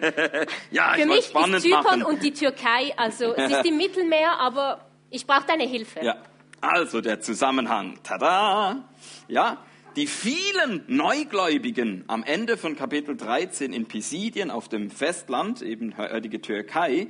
Ja, 0.70 0.94
Für 0.94 1.04
mich 1.04 1.26
spannend 1.26 1.56
ist 1.56 1.64
Zypern 1.64 2.00
machen. 2.00 2.04
und 2.04 2.22
die 2.22 2.32
Türkei, 2.32 2.94
also 2.96 3.34
es 3.34 3.52
ist 3.52 3.66
im 3.66 3.76
Mittelmeer, 3.76 4.40
aber 4.40 4.86
ich 5.10 5.26
brauche 5.26 5.46
deine 5.46 5.64
Hilfe. 5.64 6.00
Ja, 6.02 6.16
also 6.62 7.02
der 7.02 7.20
Zusammenhang. 7.20 7.98
Tada! 8.04 8.88
Ja, 9.28 9.62
die 9.96 10.06
vielen 10.06 10.82
Neugläubigen 10.86 12.04
am 12.06 12.22
Ende 12.22 12.56
von 12.56 12.74
Kapitel 12.74 13.18
13 13.18 13.74
in 13.74 13.84
Pisidien 13.84 14.50
auf 14.50 14.70
dem 14.70 14.90
Festland, 14.90 15.60
eben 15.60 15.98
heutige 15.98 16.40
Türkei, 16.40 17.08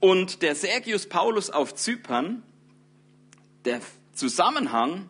und 0.00 0.42
der 0.42 0.56
Sergius 0.56 1.08
Paulus 1.08 1.48
auf 1.48 1.76
Zypern, 1.76 2.42
der 3.64 3.80
Zusammenhang 4.14 5.08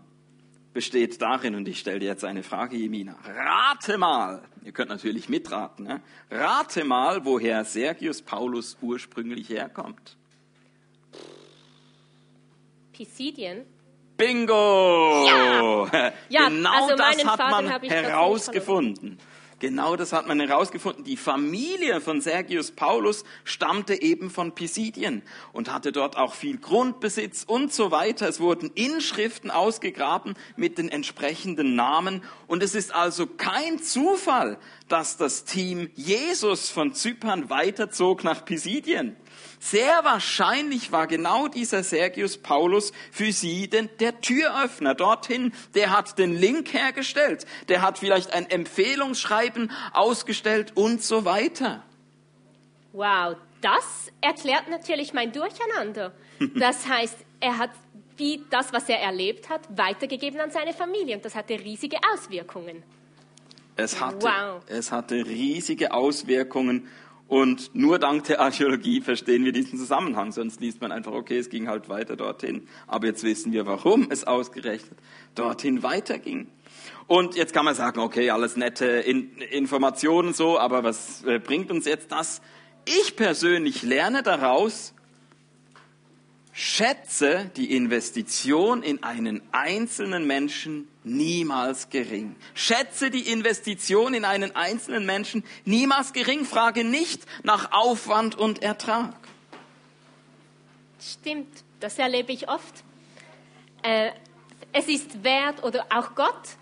besteht 0.72 1.20
darin, 1.20 1.54
und 1.54 1.68
ich 1.68 1.78
stelle 1.78 2.00
dir 2.00 2.06
jetzt 2.06 2.24
eine 2.24 2.42
Frage, 2.42 2.76
Jemina. 2.76 3.16
Rate 3.24 3.98
mal, 3.98 4.42
ihr 4.64 4.72
könnt 4.72 4.88
natürlich 4.88 5.28
mitraten, 5.28 5.84
ne? 5.84 6.00
rate 6.30 6.84
mal, 6.84 7.24
woher 7.24 7.64
Sergius 7.64 8.22
Paulus 8.22 8.76
ursprünglich 8.80 9.48
herkommt. 9.48 10.16
Pisidien. 12.92 13.64
Bingo! 14.16 15.26
Ja! 15.26 16.12
Ja, 16.28 16.48
genau 16.48 16.84
also 16.84 16.96
das 16.96 17.24
hat 17.24 17.38
Vater 17.38 17.50
man 17.50 17.80
herausgefunden. 17.82 19.18
Genau 19.62 19.95
das 19.95 20.12
hat 20.12 20.26
man 20.26 20.40
herausgefunden. 20.40 21.04
Die 21.04 21.16
Familie 21.16 22.00
von 22.00 22.21
Sergius 22.21 22.73
Paulus 22.73 23.23
stammte 23.45 24.02
eben 24.02 24.28
von 24.28 24.57
Pisidien 24.57 25.23
und 25.52 25.73
hatte 25.73 25.92
dort 25.92 26.16
auch 26.16 26.35
viel 26.35 26.59
Grundbesitz 26.59 27.45
und 27.47 27.73
so 27.73 27.92
weiter. 27.92 28.28
Es 28.28 28.40
wurden 28.40 28.73
Inschriften 28.75 29.52
ausgegraben 29.52 30.35
mit 30.57 30.78
den 30.78 30.88
entsprechenden 30.88 31.76
Namen. 31.76 32.25
Und 32.49 32.61
es 32.61 32.75
ist 32.75 32.92
also 32.92 33.28
kein 33.28 33.81
Zufall, 33.81 34.59
dass 34.92 35.16
das 35.16 35.44
Team 35.44 35.90
Jesus 35.94 36.68
von 36.68 36.92
Zypern 36.92 37.49
weiterzog 37.49 38.25
nach 38.25 38.44
Pisidien. 38.44 39.16
Sehr 39.58 40.04
wahrscheinlich 40.04 40.92
war 40.92 41.06
genau 41.06 41.49
dieser 41.49 41.82
Sergius 41.82 42.37
Paulus 42.37 42.92
für 43.11 43.32
sie 43.32 43.68
denn 43.68 43.88
der 44.00 44.20
Türöffner 44.20 44.94
dorthin. 44.94 45.54
Der 45.75 45.96
hat 45.96 46.18
den 46.18 46.37
Link 46.37 46.75
hergestellt. 46.75 47.46
Der 47.68 47.80
hat 47.80 47.99
vielleicht 47.99 48.34
ein 48.34 48.50
Empfehlungsschreiben 48.50 49.72
ausgestellt 49.94 50.72
und 50.76 51.02
so 51.02 51.25
weiter. 51.25 51.82
Wow, 52.92 53.37
das 53.62 54.12
erklärt 54.20 54.68
natürlich 54.68 55.14
mein 55.14 55.32
Durcheinander. 55.32 56.12
Das 56.56 56.88
heißt, 56.88 57.16
er 57.40 57.56
hat 57.56 57.70
wie 58.16 58.42
das, 58.50 58.72
was 58.72 58.88
er 58.88 58.99
erlebt 58.99 59.49
hat, 59.49 59.61
weitergegeben 59.75 60.40
an 60.40 60.50
seine 60.50 60.72
Familie 60.72 61.16
und 61.16 61.25
das 61.25 61.37
hatte 61.37 61.54
riesige 61.54 61.99
Auswirkungen. 62.12 62.82
Es 63.76 64.00
hatte, 64.00 64.26
Wow. 64.26 64.62
es 64.66 64.92
hatte 64.92 65.26
riesige 65.26 65.92
Auswirkungen 65.94 66.88
und 67.26 67.74
nur 67.74 67.98
dank 67.98 68.24
der 68.24 68.40
Archäologie 68.40 69.00
verstehen 69.00 69.44
wir 69.46 69.52
diesen 69.52 69.78
Zusammenhang. 69.78 70.32
Sonst 70.32 70.60
liest 70.60 70.82
man 70.82 70.92
einfach, 70.92 71.12
okay, 71.12 71.38
es 71.38 71.48
ging 71.48 71.66
halt 71.66 71.88
weiter 71.88 72.14
dorthin. 72.14 72.68
Aber 72.86 73.06
jetzt 73.06 73.22
wissen 73.22 73.52
wir, 73.52 73.64
warum 73.64 74.10
es 74.10 74.24
ausgerechnet 74.24 74.98
dorthin 75.34 75.82
weiterging. 75.82 76.48
Und 77.06 77.34
jetzt 77.34 77.54
kann 77.54 77.64
man 77.64 77.74
sagen, 77.74 78.00
okay, 78.00 78.28
alles 78.28 78.56
nette 78.56 78.86
In 78.86 79.38
Informationen 79.38 80.34
so, 80.34 80.58
aber 80.58 80.84
was 80.84 81.24
äh, 81.24 81.38
bringt 81.38 81.70
uns 81.70 81.86
jetzt 81.86 82.12
das? 82.12 82.42
Ich 82.84 83.16
persönlich 83.16 83.82
lerne 83.82 84.22
daraus, 84.22 84.92
schätze 86.52 87.50
die 87.56 87.74
Investition 87.74 88.82
in 88.82 89.02
einen 89.02 89.40
einzelnen 89.52 90.26
Menschen 90.26 90.86
niemals 91.04 91.88
gering. 91.90 92.37
Schätze 92.54 93.11
die 93.11 93.30
Investition 93.30 94.14
in 94.14 94.25
einen 94.25 94.54
einzelnen 94.54 95.06
Menschen 95.06 95.44
niemals 95.64 96.12
gering. 96.12 96.44
Frage 96.44 96.85
nicht 96.85 97.23
nach 97.42 97.73
Aufwand 97.73 98.37
und 98.37 98.62
Ertrag. 98.62 99.14
Stimmt, 101.00 101.64
das 101.80 101.99
erlebe 101.99 102.32
ich 102.32 102.49
oft. 102.49 102.85
Äh, 103.82 104.11
es 104.73 104.88
ist 104.88 105.25
wert, 105.25 105.64
oder 105.64 105.87
auch 105.90 106.14
Gott, 106.14 106.56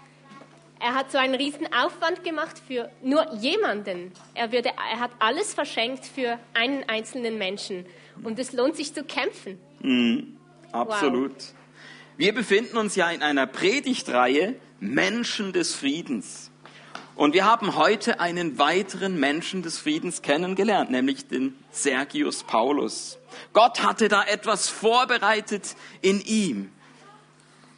er 0.81 0.95
hat 0.95 1.13
so 1.13 1.19
einen 1.19 1.35
riesen 1.35 1.73
Aufwand 1.75 2.25
gemacht 2.25 2.61
für 2.67 2.91
nur 3.03 3.35
jemanden. 3.35 4.13
Er, 4.35 4.51
würde, 4.51 4.71
er 4.71 4.99
hat 4.99 5.11
alles 5.19 5.53
verschenkt 5.53 6.07
für 6.07 6.39
einen 6.55 6.89
einzelnen 6.89 7.37
Menschen. 7.37 7.85
Und 8.23 8.39
es 8.39 8.53
lohnt 8.53 8.77
sich 8.77 8.95
zu 8.95 9.05
kämpfen. 9.05 9.59
Absolut. 10.73 11.35
Wir 12.21 12.35
befinden 12.35 12.77
uns 12.77 12.97
ja 12.97 13.11
in 13.11 13.23
einer 13.23 13.47
Predigtreihe 13.47 14.55
Menschen 14.79 15.55
des 15.55 15.75
Friedens. 15.75 16.51
Und 17.17 17.33
wir 17.33 17.47
haben 17.47 17.77
heute 17.77 18.21
einen 18.21 18.59
weiteren 18.59 19.19
Menschen 19.19 19.63
des 19.63 19.79
Friedens 19.79 20.21
kennengelernt, 20.21 20.91
nämlich 20.91 21.29
den 21.29 21.57
Sergius 21.71 22.43
Paulus. 22.43 23.19
Gott 23.55 23.83
hatte 23.83 24.09
da 24.09 24.23
etwas 24.23 24.69
vorbereitet 24.69 25.77
in 26.03 26.21
ihm. 26.21 26.71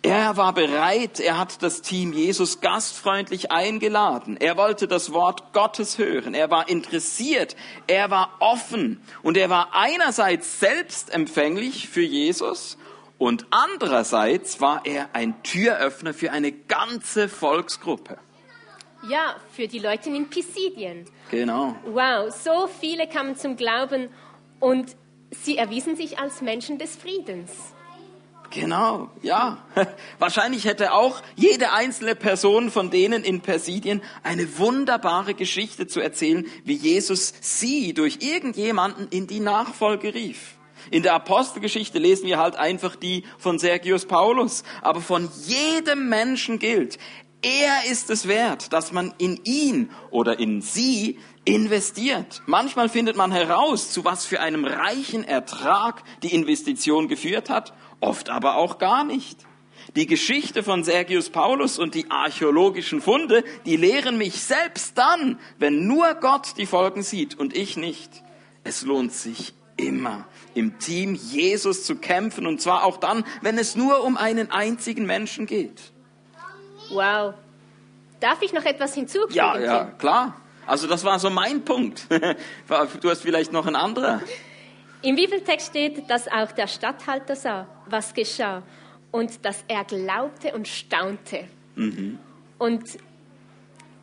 Er 0.02 0.36
war 0.36 0.52
bereit, 0.52 1.20
er 1.20 1.38
hat 1.38 1.62
das 1.62 1.80
Team 1.80 2.12
Jesus 2.12 2.60
gastfreundlich 2.60 3.52
eingeladen. 3.52 4.36
Er 4.36 4.56
wollte 4.56 4.88
das 4.88 5.12
Wort 5.12 5.52
Gottes 5.52 5.98
hören. 5.98 6.34
Er 6.34 6.50
war 6.50 6.68
interessiert, 6.68 7.54
er 7.86 8.10
war 8.10 8.38
offen 8.40 9.00
und 9.22 9.36
er 9.36 9.50
war 9.50 9.68
einerseits 9.72 10.58
selbstempfänglich 10.58 11.88
für 11.88 12.02
Jesus 12.02 12.76
und 13.22 13.46
andererseits 13.50 14.60
war 14.60 14.84
er 14.84 15.10
ein 15.12 15.44
Türöffner 15.44 16.12
für 16.12 16.32
eine 16.32 16.50
ganze 16.50 17.28
Volksgruppe. 17.28 18.18
Ja, 19.08 19.36
für 19.52 19.68
die 19.68 19.78
Leute 19.78 20.10
in 20.10 20.28
Pisidien. 20.28 21.04
Genau. 21.30 21.76
Wow, 21.84 22.34
so 22.34 22.68
viele 22.80 23.06
kamen 23.06 23.36
zum 23.36 23.54
Glauben 23.54 24.08
und 24.58 24.96
sie 25.30 25.56
erwiesen 25.56 25.94
sich 25.94 26.18
als 26.18 26.42
Menschen 26.42 26.78
des 26.78 26.96
Friedens. 26.96 27.52
Genau, 28.50 29.08
ja. 29.22 29.58
Wahrscheinlich 30.18 30.64
hätte 30.64 30.92
auch 30.92 31.22
jede 31.36 31.70
einzelne 31.70 32.16
Person 32.16 32.72
von 32.72 32.90
denen 32.90 33.22
in 33.22 33.40
Persidien 33.40 34.02
eine 34.24 34.58
wunderbare 34.58 35.34
Geschichte 35.34 35.86
zu 35.86 36.00
erzählen, 36.00 36.44
wie 36.64 36.74
Jesus 36.74 37.34
sie 37.40 37.94
durch 37.94 38.18
irgendjemanden 38.20 39.06
in 39.10 39.28
die 39.28 39.38
Nachfolge 39.38 40.12
rief. 40.12 40.56
In 40.92 41.02
der 41.02 41.14
Apostelgeschichte 41.14 41.98
lesen 41.98 42.26
wir 42.26 42.38
halt 42.38 42.56
einfach 42.56 42.96
die 42.96 43.24
von 43.38 43.58
Sergius 43.58 44.04
Paulus. 44.04 44.62
Aber 44.82 45.00
von 45.00 45.30
jedem 45.46 46.10
Menschen 46.10 46.58
gilt, 46.58 46.98
er 47.40 47.90
ist 47.90 48.10
es 48.10 48.28
wert, 48.28 48.74
dass 48.74 48.92
man 48.92 49.14
in 49.16 49.40
ihn 49.42 49.90
oder 50.10 50.38
in 50.38 50.60
sie 50.60 51.18
investiert. 51.46 52.42
Manchmal 52.44 52.90
findet 52.90 53.16
man 53.16 53.32
heraus, 53.32 53.90
zu 53.90 54.04
was 54.04 54.26
für 54.26 54.40
einem 54.40 54.66
reichen 54.66 55.24
Ertrag 55.24 56.02
die 56.22 56.34
Investition 56.34 57.08
geführt 57.08 57.48
hat, 57.48 57.72
oft 58.00 58.28
aber 58.28 58.56
auch 58.56 58.76
gar 58.76 59.02
nicht. 59.02 59.38
Die 59.96 60.06
Geschichte 60.06 60.62
von 60.62 60.84
Sergius 60.84 61.30
Paulus 61.30 61.78
und 61.78 61.94
die 61.94 62.10
archäologischen 62.10 63.00
Funde, 63.00 63.44
die 63.64 63.76
lehren 63.76 64.18
mich 64.18 64.42
selbst 64.42 64.98
dann, 64.98 65.40
wenn 65.58 65.86
nur 65.86 66.16
Gott 66.16 66.58
die 66.58 66.66
Folgen 66.66 67.02
sieht 67.02 67.38
und 67.38 67.56
ich 67.56 67.78
nicht. 67.78 68.22
Es 68.62 68.82
lohnt 68.82 69.14
sich 69.14 69.54
immer, 69.76 70.26
im 70.54 70.78
Team 70.78 71.14
Jesus 71.14 71.84
zu 71.84 71.96
kämpfen 71.96 72.46
und 72.46 72.60
zwar 72.60 72.84
auch 72.84 72.96
dann, 72.96 73.24
wenn 73.40 73.58
es 73.58 73.76
nur 73.76 74.04
um 74.04 74.16
einen 74.16 74.50
einzigen 74.50 75.06
Menschen 75.06 75.46
geht. 75.46 75.92
Wow. 76.90 77.34
Darf 78.20 78.42
ich 78.42 78.52
noch 78.52 78.64
etwas 78.64 78.94
hinzufügen? 78.94 79.34
Ja, 79.34 79.58
ja, 79.58 79.84
klar. 79.98 80.40
Also 80.66 80.86
das 80.86 81.04
war 81.04 81.18
so 81.18 81.30
mein 81.30 81.64
Punkt. 81.64 82.06
Du 83.00 83.10
hast 83.10 83.22
vielleicht 83.22 83.52
noch 83.52 83.66
einen 83.66 83.76
anderen. 83.76 84.20
Im 85.02 85.16
Bibeltext 85.16 85.68
steht, 85.68 86.08
dass 86.08 86.28
auch 86.28 86.52
der 86.52 86.68
Statthalter 86.68 87.34
sah, 87.34 87.66
was 87.86 88.14
geschah 88.14 88.62
und 89.10 89.44
dass 89.44 89.64
er 89.66 89.84
glaubte 89.84 90.54
und 90.54 90.68
staunte. 90.68 91.44
Und 92.58 92.84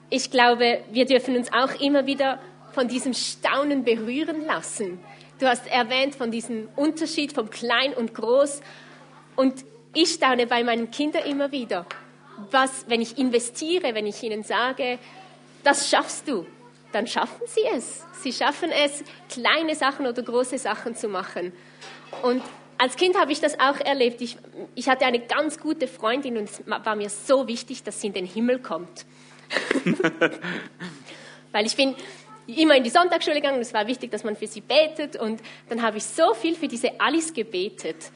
ich 0.10 0.30
glaube, 0.30 0.82
wir 0.92 1.06
dürfen 1.06 1.38
uns 1.38 1.52
auch 1.54 1.80
immer 1.80 2.06
wieder 2.06 2.40
von 2.74 2.88
diesem 2.88 3.14
Staunen 3.14 3.84
berühren 3.84 4.46
lassen. 4.46 5.00
Du 5.40 5.48
hast 5.48 5.68
erwähnt 5.68 6.16
von 6.16 6.32
diesem 6.32 6.68
Unterschied 6.76 7.32
vom 7.32 7.50
Klein 7.50 7.94
und 7.94 8.14
Groß. 8.14 8.62
Und 9.38 9.64
ich 9.94 10.12
staune 10.12 10.48
bei 10.48 10.66
meinen 10.66 10.92
Kindern 10.92 11.24
immer 11.24 11.54
wieder, 11.54 11.86
was, 12.52 12.86
wenn 12.90 13.02
ich 13.02 13.18
investiere, 13.18 13.96
wenn 13.96 14.06
ich 14.06 14.22
ihnen 14.22 14.44
sage, 14.44 15.00
das 15.64 15.90
schaffst 15.90 16.28
du, 16.28 16.46
dann 16.92 17.08
schaffen 17.08 17.48
sie 17.48 17.64
es. 17.74 18.06
Sie 18.22 18.34
schaffen 18.34 18.70
es, 18.72 19.04
kleine 19.30 19.76
Sachen 19.76 20.08
oder 20.08 20.22
große 20.22 20.58
Sachen 20.58 20.96
zu 20.96 21.08
machen. 21.08 21.54
Und 22.22 22.44
als 22.78 22.98
Kind 22.98 23.18
habe 23.18 23.32
ich 23.32 23.40
das 23.40 23.60
auch 23.62 23.80
erlebt. 23.80 24.20
Ich, 24.20 24.38
ich 24.76 24.90
hatte 24.90 25.06
eine 25.06 25.20
ganz 25.20 25.58
gute 25.58 25.88
Freundin 25.88 26.38
und 26.38 26.50
es 26.50 26.64
war 26.66 26.96
mir 26.98 27.10
so 27.10 27.48
wichtig, 27.48 27.84
dass 27.84 28.02
sie 28.02 28.08
in 28.08 28.14
den 28.14 28.26
Himmel 28.26 28.60
kommt. 28.60 29.06
Weil 31.54 31.66
ich 31.66 31.78
bin 31.78 31.96
immer 32.58 32.76
in 32.76 32.84
die 32.84 32.90
Sonntagsschule 32.90 33.38
gegangen 33.38 33.58
und 33.58 33.62
es 33.62 33.74
war 33.74 33.88
wichtig, 33.88 34.12
dass 34.12 34.24
man 34.24 34.36
für 34.36 34.48
sie 34.48 34.62
betet. 34.62 35.16
Und 35.16 35.42
dann 35.70 35.82
habe 35.82 35.98
ich 35.98 36.04
so 36.04 36.34
viel 36.34 36.56
für 36.56 36.68
diese 36.68 37.00
Alice 37.00 37.34
gebetet. 37.34 38.12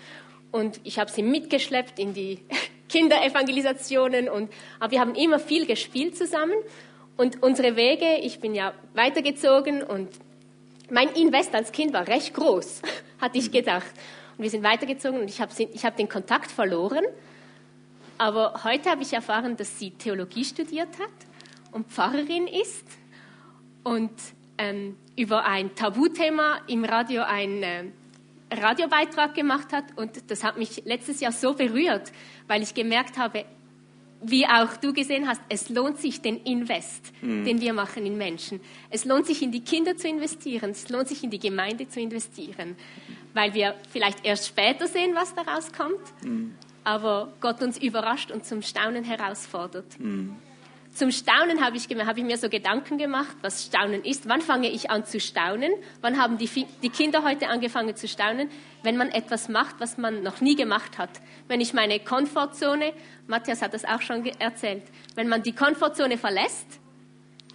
Und 0.52 0.80
ich 0.84 1.00
habe 1.00 1.10
sie 1.12 1.24
mitgeschleppt 1.24 2.00
in 2.00 2.14
die 2.14 2.40
Kinderevangelisationen 2.90 4.30
und, 4.30 4.52
aber 4.80 4.92
wir 4.92 5.00
haben 5.00 5.16
immer 5.16 5.40
viel 5.40 5.66
gespielt 5.66 6.16
zusammen 6.16 6.58
und 7.18 7.42
unsere 7.42 7.76
Wege, 7.76 8.18
ich 8.22 8.40
bin 8.40 8.54
ja 8.54 8.74
weitergezogen 8.94 9.82
und 9.82 10.10
mein 10.92 11.10
Invest 11.10 11.56
als 11.56 11.72
Kind 11.72 11.94
war 11.94 12.08
recht 12.08 12.34
groß, 12.34 12.82
hatte 13.22 13.38
ich 13.38 13.52
gedacht. 13.52 13.92
Und 14.38 14.44
wir 14.44 14.50
sind 14.50 14.64
weitergezogen 14.64 15.22
und 15.22 15.30
ich 15.30 15.42
habe 15.42 15.52
ich 15.58 15.86
hab 15.86 15.98
den 15.98 16.10
Kontakt 16.10 16.52
verloren. 16.52 17.04
Aber 18.18 18.64
heute 18.64 18.90
habe 18.92 19.02
ich 19.02 19.14
erfahren, 19.14 19.56
dass 19.58 19.80
sie 19.80 19.92
Theologie 19.92 20.44
studiert 20.44 21.00
hat 21.00 21.72
und 21.72 21.88
Pfarrerin 21.88 22.48
ist 22.48 22.86
und 23.84 24.12
ähm, 24.58 24.96
über 25.16 25.46
ein 25.46 25.76
Tabuthema 25.76 26.62
im 26.68 26.86
Radio 26.86 27.24
einen 27.24 27.64
äh, 27.64 27.86
Radiobeitrag 28.52 29.34
gemacht 29.34 29.74
hat. 29.74 29.86
Und 29.96 30.30
das 30.30 30.44
hat 30.44 30.58
mich 30.58 30.84
letztes 30.86 31.20
Jahr 31.20 31.32
so 31.32 31.54
berührt, 31.54 32.12
weil 32.48 32.62
ich 32.62 32.74
gemerkt 32.74 33.18
habe, 33.18 33.46
wie 34.26 34.46
auch 34.48 34.78
du 34.78 34.94
gesehen 34.94 35.28
hast, 35.28 35.42
es 35.50 35.70
lohnt 35.70 35.98
sich 36.00 36.22
den 36.22 36.38
Invest, 36.44 37.12
mhm. 37.22 37.44
den 37.44 37.60
wir 37.60 37.74
machen 37.74 38.06
in 38.06 38.18
Menschen. 38.18 38.62
Es 38.90 39.04
lohnt 39.04 39.26
sich 39.26 39.42
in 39.42 39.52
die 39.52 39.60
Kinder 39.60 39.98
zu 39.98 40.08
investieren, 40.08 40.72
es 40.72 40.88
lohnt 40.90 41.10
sich 41.10 41.24
in 41.24 41.30
die 41.30 41.40
Gemeinde 41.40 41.90
zu 41.90 42.00
investieren, 42.00 42.78
weil 43.34 43.54
wir 43.54 43.76
vielleicht 43.92 44.26
erst 44.26 44.48
später 44.48 44.88
sehen, 44.88 45.14
was 45.14 45.36
daraus 45.36 45.74
kommt, 45.74 46.00
mhm. 46.24 46.56
aber 46.86 47.34
Gott 47.42 47.62
uns 47.62 47.78
überrascht 47.78 48.32
und 48.32 48.46
zum 48.46 48.62
Staunen 48.62 49.04
herausfordert. 49.04 50.00
Mhm. 50.00 50.38
Zum 50.94 51.12
Staunen 51.12 51.66
habe 51.66 51.76
ich, 51.76 51.88
hab 51.90 52.18
ich, 52.18 52.24
mir 52.24 52.38
so 52.38 52.50
Gedanken 52.50 53.00
gemacht, 53.00 53.36
was 53.42 53.66
Staunen 53.66 54.06
ist. 54.06 54.30
Wann 54.30 54.42
fange 54.42 54.70
ich 54.70 54.92
an 54.92 55.06
zu 55.06 55.20
staunen? 55.20 55.72
Wann 56.02 56.22
haben 56.22 56.38
die, 56.38 56.48
die 56.84 56.90
Kinder 56.90 57.24
heute 57.24 57.50
angefangen 57.50 57.96
zu 57.96 58.08
staunen? 58.08 58.48
Wenn 58.84 58.96
man 58.96 59.10
etwas 59.10 59.50
macht, 59.50 59.80
was 59.80 59.98
man 59.98 60.22
noch 60.22 60.40
nie 60.40 60.56
gemacht 60.56 61.00
hat. 61.00 61.10
Wenn 61.48 61.62
ich 61.62 61.74
meine 61.74 62.00
Komfortzone, 62.00 62.94
Matthias 63.26 63.64
hat 63.64 63.74
das 63.74 63.86
auch 63.86 64.02
schon 64.02 64.24
erzählt, 64.24 64.84
wenn 65.16 65.28
man 65.28 65.42
die 65.42 65.54
Komfortzone 65.54 66.20
verlässt 66.20 66.80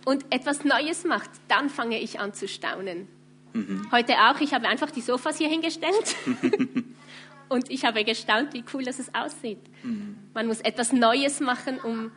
und 0.04 0.24
etwas 0.30 0.64
Neues 0.64 1.04
macht, 1.04 1.30
dann 1.46 1.70
fange 1.70 2.00
ich 2.00 2.18
an 2.18 2.34
zu 2.34 2.48
staunen. 2.48 3.06
Mhm. 3.52 3.86
Heute 3.92 4.14
auch, 4.14 4.40
ich 4.40 4.52
habe 4.52 4.66
einfach 4.66 4.90
die 4.90 5.00
Sofas 5.00 5.38
hier 5.38 5.48
hingestellt. 5.48 6.16
und 7.48 7.70
ich 7.70 7.84
habe 7.84 8.02
gestaunt, 8.04 8.52
wie 8.52 8.64
cool 8.74 8.82
das 8.82 9.14
aussieht. 9.14 9.60
Mhm. 9.84 10.16
Man 10.34 10.48
muss 10.48 10.60
etwas 10.60 10.92
Neues 10.92 11.38
machen, 11.38 11.78
um 11.78 12.10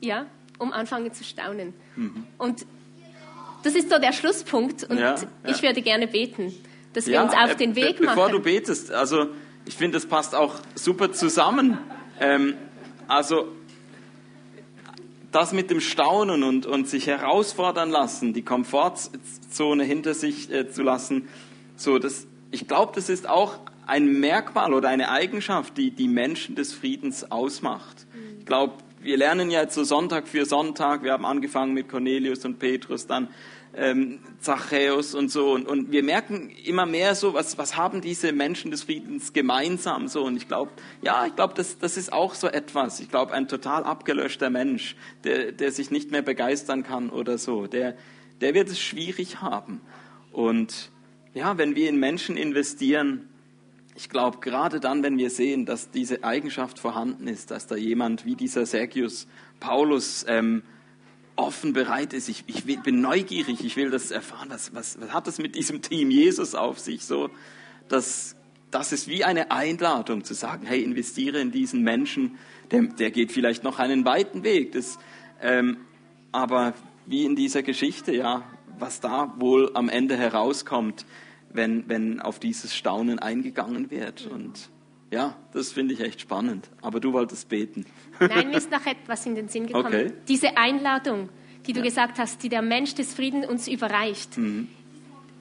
ja, 0.00 0.26
um 0.58 0.72
anfangen 0.72 1.12
zu 1.12 1.24
staunen. 1.24 1.74
Mhm. 1.96 2.26
Und 2.36 2.66
das 3.62 3.74
ist 3.74 3.90
so 3.90 3.98
der 3.98 4.12
Schlusspunkt 4.12 4.84
und 4.84 4.98
ja, 4.98 5.16
ich 5.46 5.62
würde 5.62 5.82
gerne 5.82 6.06
beten, 6.06 6.54
dass 6.92 7.06
wir 7.06 7.22
uns 7.22 7.34
auf 7.34 7.56
den 7.56 7.74
Weg 7.74 8.00
machen. 8.00 8.14
Bevor 8.14 8.30
du 8.30 8.40
betest, 8.40 8.92
also 8.92 9.28
ich 9.64 9.76
finde, 9.76 9.96
das 9.96 10.06
passt 10.06 10.34
auch 10.34 10.54
super 10.74 11.12
zusammen. 11.12 11.78
Ähm, 12.20 12.54
also 13.06 13.48
das 15.32 15.52
mit 15.52 15.70
dem 15.70 15.80
Staunen 15.80 16.42
und, 16.42 16.66
und 16.66 16.88
sich 16.88 17.06
herausfordern 17.06 17.90
lassen, 17.90 18.32
die 18.32 18.42
Komfortzone 18.42 19.84
hinter 19.84 20.14
sich 20.14 20.50
äh, 20.50 20.70
zu 20.70 20.82
lassen, 20.82 21.28
so 21.76 21.98
das, 21.98 22.26
ich 22.50 22.66
glaube, 22.66 22.92
das 22.94 23.08
ist 23.08 23.28
auch 23.28 23.58
ein 23.86 24.20
Merkmal 24.20 24.72
oder 24.72 24.88
eine 24.88 25.10
Eigenschaft, 25.10 25.76
die 25.76 25.90
die 25.90 26.08
Menschen 26.08 26.54
des 26.54 26.72
Friedens 26.72 27.30
ausmacht. 27.30 28.06
Ich 28.38 28.46
glaube, 28.46 28.74
wir 29.02 29.16
lernen 29.16 29.50
ja 29.50 29.62
jetzt 29.62 29.74
so 29.74 29.84
Sonntag 29.84 30.28
für 30.28 30.44
Sonntag. 30.44 31.02
Wir 31.02 31.12
haben 31.12 31.24
angefangen 31.24 31.74
mit 31.74 31.88
Cornelius 31.88 32.44
und 32.44 32.58
Petrus, 32.58 33.06
dann 33.06 33.28
ähm, 33.76 34.20
Zachäus 34.40 35.14
und 35.14 35.30
so. 35.30 35.52
Und, 35.52 35.66
und 35.68 35.92
wir 35.92 36.02
merken 36.02 36.50
immer 36.64 36.86
mehr 36.86 37.14
so, 37.14 37.34
was, 37.34 37.58
was 37.58 37.76
haben 37.76 38.00
diese 38.00 38.32
Menschen 38.32 38.70
des 38.70 38.84
Friedens 38.84 39.32
gemeinsam 39.32 40.08
so. 40.08 40.24
Und 40.24 40.36
ich 40.36 40.48
glaube, 40.48 40.72
ja, 41.02 41.26
ich 41.26 41.36
glaube, 41.36 41.54
das, 41.54 41.78
das 41.78 41.96
ist 41.96 42.12
auch 42.12 42.34
so 42.34 42.48
etwas. 42.48 43.00
Ich 43.00 43.08
glaube, 43.08 43.32
ein 43.32 43.48
total 43.48 43.84
abgelöschter 43.84 44.50
Mensch, 44.50 44.96
der, 45.24 45.52
der 45.52 45.70
sich 45.70 45.90
nicht 45.90 46.10
mehr 46.10 46.22
begeistern 46.22 46.82
kann 46.82 47.10
oder 47.10 47.38
so, 47.38 47.66
der, 47.66 47.96
der 48.40 48.54
wird 48.54 48.68
es 48.68 48.80
schwierig 48.80 49.40
haben. 49.40 49.80
Und 50.32 50.90
ja, 51.34 51.58
wenn 51.58 51.76
wir 51.76 51.88
in 51.88 51.98
Menschen 51.98 52.36
investieren, 52.36 53.27
ich 53.98 54.08
glaube, 54.08 54.38
gerade 54.38 54.78
dann, 54.78 55.02
wenn 55.02 55.18
wir 55.18 55.28
sehen, 55.28 55.66
dass 55.66 55.90
diese 55.90 56.22
Eigenschaft 56.22 56.78
vorhanden 56.78 57.26
ist, 57.26 57.50
dass 57.50 57.66
da 57.66 57.74
jemand 57.74 58.24
wie 58.24 58.36
dieser 58.36 58.64
Sergius 58.64 59.26
Paulus 59.58 60.24
ähm, 60.28 60.62
offen 61.34 61.72
bereit 61.72 62.12
ist, 62.12 62.28
ich, 62.28 62.44
ich, 62.46 62.64
bin 62.64 63.00
neugierig, 63.00 63.64
ich 63.64 63.74
will 63.74 63.90
das 63.90 64.12
erfahren, 64.12 64.50
was, 64.50 64.72
was, 64.72 65.00
was 65.00 65.12
hat 65.12 65.26
das 65.26 65.38
mit 65.38 65.56
diesem 65.56 65.82
Team 65.82 66.12
Jesus 66.12 66.54
auf 66.54 66.78
sich? 66.78 67.04
So, 67.04 67.28
das, 67.88 68.36
das 68.70 68.92
ist 68.92 69.08
wie 69.08 69.24
eine 69.24 69.50
Einladung 69.50 70.22
zu 70.22 70.34
sagen, 70.34 70.64
hey, 70.64 70.80
investiere 70.80 71.40
in 71.40 71.50
diesen 71.50 71.82
Menschen, 71.82 72.38
der, 72.70 72.82
der 72.82 73.10
geht 73.10 73.32
vielleicht 73.32 73.64
noch 73.64 73.80
einen 73.80 74.04
weiten 74.04 74.44
Weg. 74.44 74.70
Das, 74.70 74.96
ähm, 75.42 75.76
aber 76.30 76.74
wie 77.06 77.24
in 77.24 77.34
dieser 77.34 77.64
Geschichte, 77.64 78.14
ja, 78.14 78.44
was 78.78 79.00
da 79.00 79.34
wohl 79.40 79.72
am 79.74 79.88
Ende 79.88 80.16
herauskommt, 80.16 81.04
wenn, 81.50 81.88
wenn 81.88 82.20
auf 82.20 82.38
dieses 82.38 82.74
Staunen 82.74 83.18
eingegangen 83.18 83.90
wird. 83.90 84.26
Und 84.26 84.70
ja, 85.10 85.36
das 85.52 85.72
finde 85.72 85.94
ich 85.94 86.00
echt 86.00 86.20
spannend. 86.20 86.68
Aber 86.82 87.00
du 87.00 87.12
wolltest 87.12 87.48
beten. 87.48 87.86
Nein, 88.20 88.50
mir 88.50 88.58
ist 88.58 88.70
noch 88.70 88.84
etwas 88.86 89.24
in 89.26 89.34
den 89.34 89.48
Sinn 89.48 89.66
gekommen. 89.66 89.86
Okay. 89.86 90.12
Diese 90.28 90.56
Einladung, 90.56 91.28
die 91.66 91.72
du 91.72 91.80
ja. 91.80 91.84
gesagt 91.84 92.18
hast, 92.18 92.42
die 92.42 92.48
der 92.48 92.62
Mensch 92.62 92.94
des 92.94 93.14
Friedens 93.14 93.46
uns 93.46 93.68
überreicht, 93.68 94.36
mhm. 94.36 94.68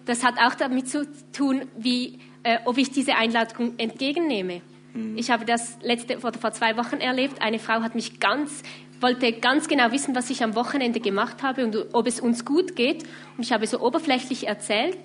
das 0.05 0.23
hat 0.23 0.35
auch 0.39 0.55
damit 0.55 0.89
zu 0.89 1.05
tun, 1.33 1.63
wie, 1.77 2.19
äh, 2.43 2.59
ob 2.65 2.77
ich 2.77 2.91
diese 2.91 3.15
Einladung 3.15 3.73
entgegennehme. 3.77 4.61
Mhm. 4.93 5.17
Ich 5.17 5.29
habe 5.29 5.45
das 5.45 5.77
letzte, 5.81 6.19
vor, 6.19 6.31
vor 6.33 6.51
zwei 6.51 6.77
Wochen 6.77 6.97
erlebt. 6.97 7.41
Eine 7.41 7.59
Frau 7.59 7.81
hat 7.81 7.95
mich 7.95 8.19
ganz 8.19 8.63
wollte 8.99 9.31
ganz 9.31 9.67
genau 9.67 9.91
wissen, 9.91 10.15
was 10.15 10.29
ich 10.29 10.43
am 10.43 10.55
Wochenende 10.55 10.99
gemacht 10.99 11.43
habe 11.43 11.63
und 11.63 11.93
ob 11.93 12.07
es 12.07 12.19
uns 12.19 12.45
gut 12.45 12.75
geht. 12.75 13.03
Und 13.37 13.43
ich 13.43 13.51
habe 13.51 13.67
so 13.67 13.79
oberflächlich 13.79 14.47
erzählt, 14.47 14.97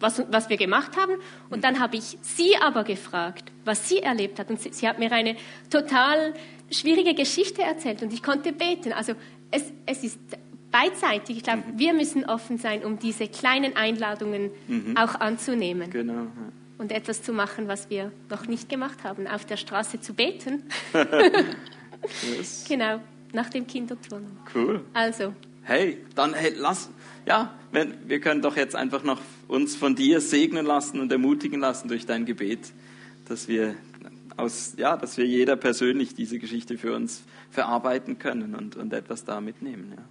was, 0.00 0.22
was 0.30 0.48
wir 0.48 0.56
gemacht 0.56 0.96
haben. 0.96 1.14
Und 1.50 1.64
dann 1.64 1.80
habe 1.80 1.96
ich 1.96 2.18
sie 2.22 2.56
aber 2.60 2.84
gefragt, 2.84 3.52
was 3.64 3.88
sie 3.88 3.98
erlebt 3.98 4.38
hat. 4.38 4.50
Und 4.50 4.60
sie, 4.60 4.72
sie 4.72 4.88
hat 4.88 4.98
mir 4.98 5.10
eine 5.12 5.36
total 5.70 6.34
schwierige 6.70 7.14
Geschichte 7.14 7.62
erzählt 7.62 8.02
und 8.02 8.12
ich 8.12 8.22
konnte 8.22 8.52
beten. 8.52 8.92
Also 8.92 9.14
es, 9.50 9.72
es 9.86 10.02
ist 10.02 10.18
beidseitig. 10.70 11.38
Ich 11.38 11.42
glaube, 11.42 11.62
mhm. 11.66 11.78
wir 11.78 11.92
müssen 11.94 12.24
offen 12.24 12.58
sein, 12.58 12.84
um 12.84 12.98
diese 12.98 13.28
kleinen 13.28 13.76
Einladungen 13.76 14.50
mhm. 14.66 14.96
auch 14.96 15.14
anzunehmen. 15.20 15.90
Genau. 15.90 16.12
Ja. 16.12 16.30
Und 16.78 16.92
etwas 16.92 17.22
zu 17.22 17.32
machen, 17.32 17.68
was 17.68 17.88
wir 17.88 18.12
noch 18.28 18.46
nicht 18.48 18.68
gemacht 18.68 19.02
haben, 19.02 19.26
auf 19.26 19.46
der 19.46 19.56
Straße 19.56 20.00
zu 20.00 20.14
beten. 20.14 20.64
yes. 22.36 22.64
Genau, 22.68 23.00
nach 23.32 23.48
dem 23.48 23.66
Kinderturnen. 23.66 24.38
Cool. 24.54 24.84
Also. 24.92 25.32
Hey, 25.68 25.98
dann 26.14 26.32
hey, 26.32 26.54
lass, 26.56 26.90
ja, 27.26 27.52
wenn, 27.72 28.08
wir 28.08 28.20
können 28.20 28.40
doch 28.40 28.56
jetzt 28.56 28.76
einfach 28.76 29.02
noch 29.02 29.20
uns 29.48 29.74
von 29.74 29.96
dir 29.96 30.20
segnen 30.20 30.64
lassen 30.64 31.00
und 31.00 31.10
ermutigen 31.10 31.58
lassen 31.58 31.88
durch 31.88 32.06
dein 32.06 32.24
Gebet, 32.24 32.72
dass 33.28 33.48
wir 33.48 33.74
aus, 34.36 34.74
ja, 34.76 34.96
dass 34.96 35.16
wir 35.16 35.26
jeder 35.26 35.56
persönlich 35.56 36.14
diese 36.14 36.38
Geschichte 36.38 36.78
für 36.78 36.94
uns 36.94 37.24
verarbeiten 37.50 38.20
können 38.20 38.54
und, 38.54 38.76
und 38.76 38.92
etwas 38.92 39.24
da 39.24 39.40
mitnehmen. 39.40 39.92
Ja. 39.96 40.04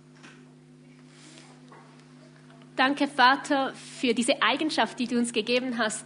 Danke, 2.76 3.08
Vater, 3.08 3.72
für 3.74 4.14
diese 4.14 4.42
Eigenschaft, 4.42 5.00
die 5.00 5.08
du 5.08 5.18
uns 5.18 5.32
gegeben 5.32 5.78
hast, 5.78 6.06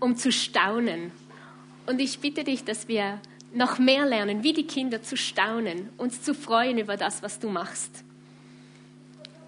um 0.00 0.16
zu 0.16 0.32
staunen. 0.32 1.12
Und 1.86 2.00
ich 2.00 2.20
bitte 2.20 2.42
dich, 2.42 2.64
dass 2.64 2.88
wir 2.88 3.20
noch 3.52 3.78
mehr 3.78 4.06
lernen, 4.06 4.42
wie 4.44 4.54
die 4.54 4.66
Kinder 4.66 5.02
zu 5.02 5.18
staunen, 5.18 5.90
uns 5.98 6.22
zu 6.22 6.32
freuen 6.32 6.78
über 6.78 6.96
das, 6.96 7.22
was 7.22 7.38
du 7.38 7.50
machst. 7.50 8.04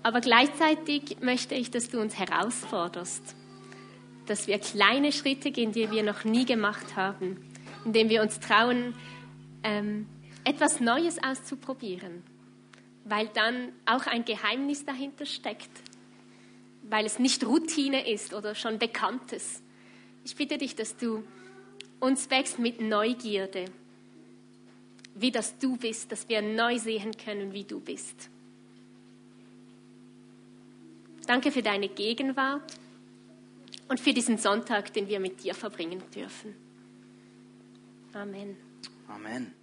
Aber 0.02 0.20
gleichzeitig 0.20 1.18
möchte 1.20 1.54
ich, 1.54 1.70
dass 1.70 1.90
du 1.90 2.00
uns 2.00 2.18
herausforderst, 2.18 3.34
dass 4.26 4.46
wir 4.46 4.58
kleine 4.58 5.12
Schritte 5.12 5.50
gehen, 5.50 5.72
die 5.72 5.90
wir 5.90 6.02
noch 6.02 6.24
nie 6.24 6.46
gemacht 6.46 6.96
haben, 6.96 7.36
indem 7.84 8.08
wir 8.08 8.22
uns 8.22 8.40
trauen, 8.40 8.94
ähm, 9.62 10.06
etwas 10.44 10.80
Neues 10.80 11.22
auszuprobieren, 11.22 12.22
weil 13.04 13.28
dann 13.28 13.72
auch 13.84 14.06
ein 14.06 14.24
Geheimnis 14.24 14.86
dahinter 14.86 15.26
steckt, 15.26 15.70
weil 16.82 17.04
es 17.04 17.18
nicht 17.18 17.44
Routine 17.44 18.10
ist 18.10 18.32
oder 18.32 18.54
schon 18.54 18.78
Bekanntes. 18.78 19.62
Ich 20.24 20.34
bitte 20.34 20.56
dich, 20.56 20.76
dass 20.76 20.96
du 20.96 21.22
uns 21.98 22.30
wächst 22.30 22.58
mit 22.58 22.80
Neugierde, 22.80 23.66
wie 25.14 25.30
das 25.30 25.58
du 25.58 25.76
bist, 25.76 26.10
dass 26.10 26.28
wir 26.30 26.40
neu 26.40 26.78
sehen 26.78 27.12
können, 27.22 27.52
wie 27.52 27.64
du 27.64 27.80
bist. 27.80 28.30
Danke 31.26 31.52
für 31.52 31.62
deine 31.62 31.88
Gegenwart 31.88 32.62
und 33.88 34.00
für 34.00 34.12
diesen 34.12 34.38
Sonntag, 34.38 34.92
den 34.92 35.08
wir 35.08 35.20
mit 35.20 35.42
dir 35.42 35.54
verbringen 35.54 36.02
dürfen. 36.14 36.54
Amen. 38.12 38.56
Amen. 39.08 39.59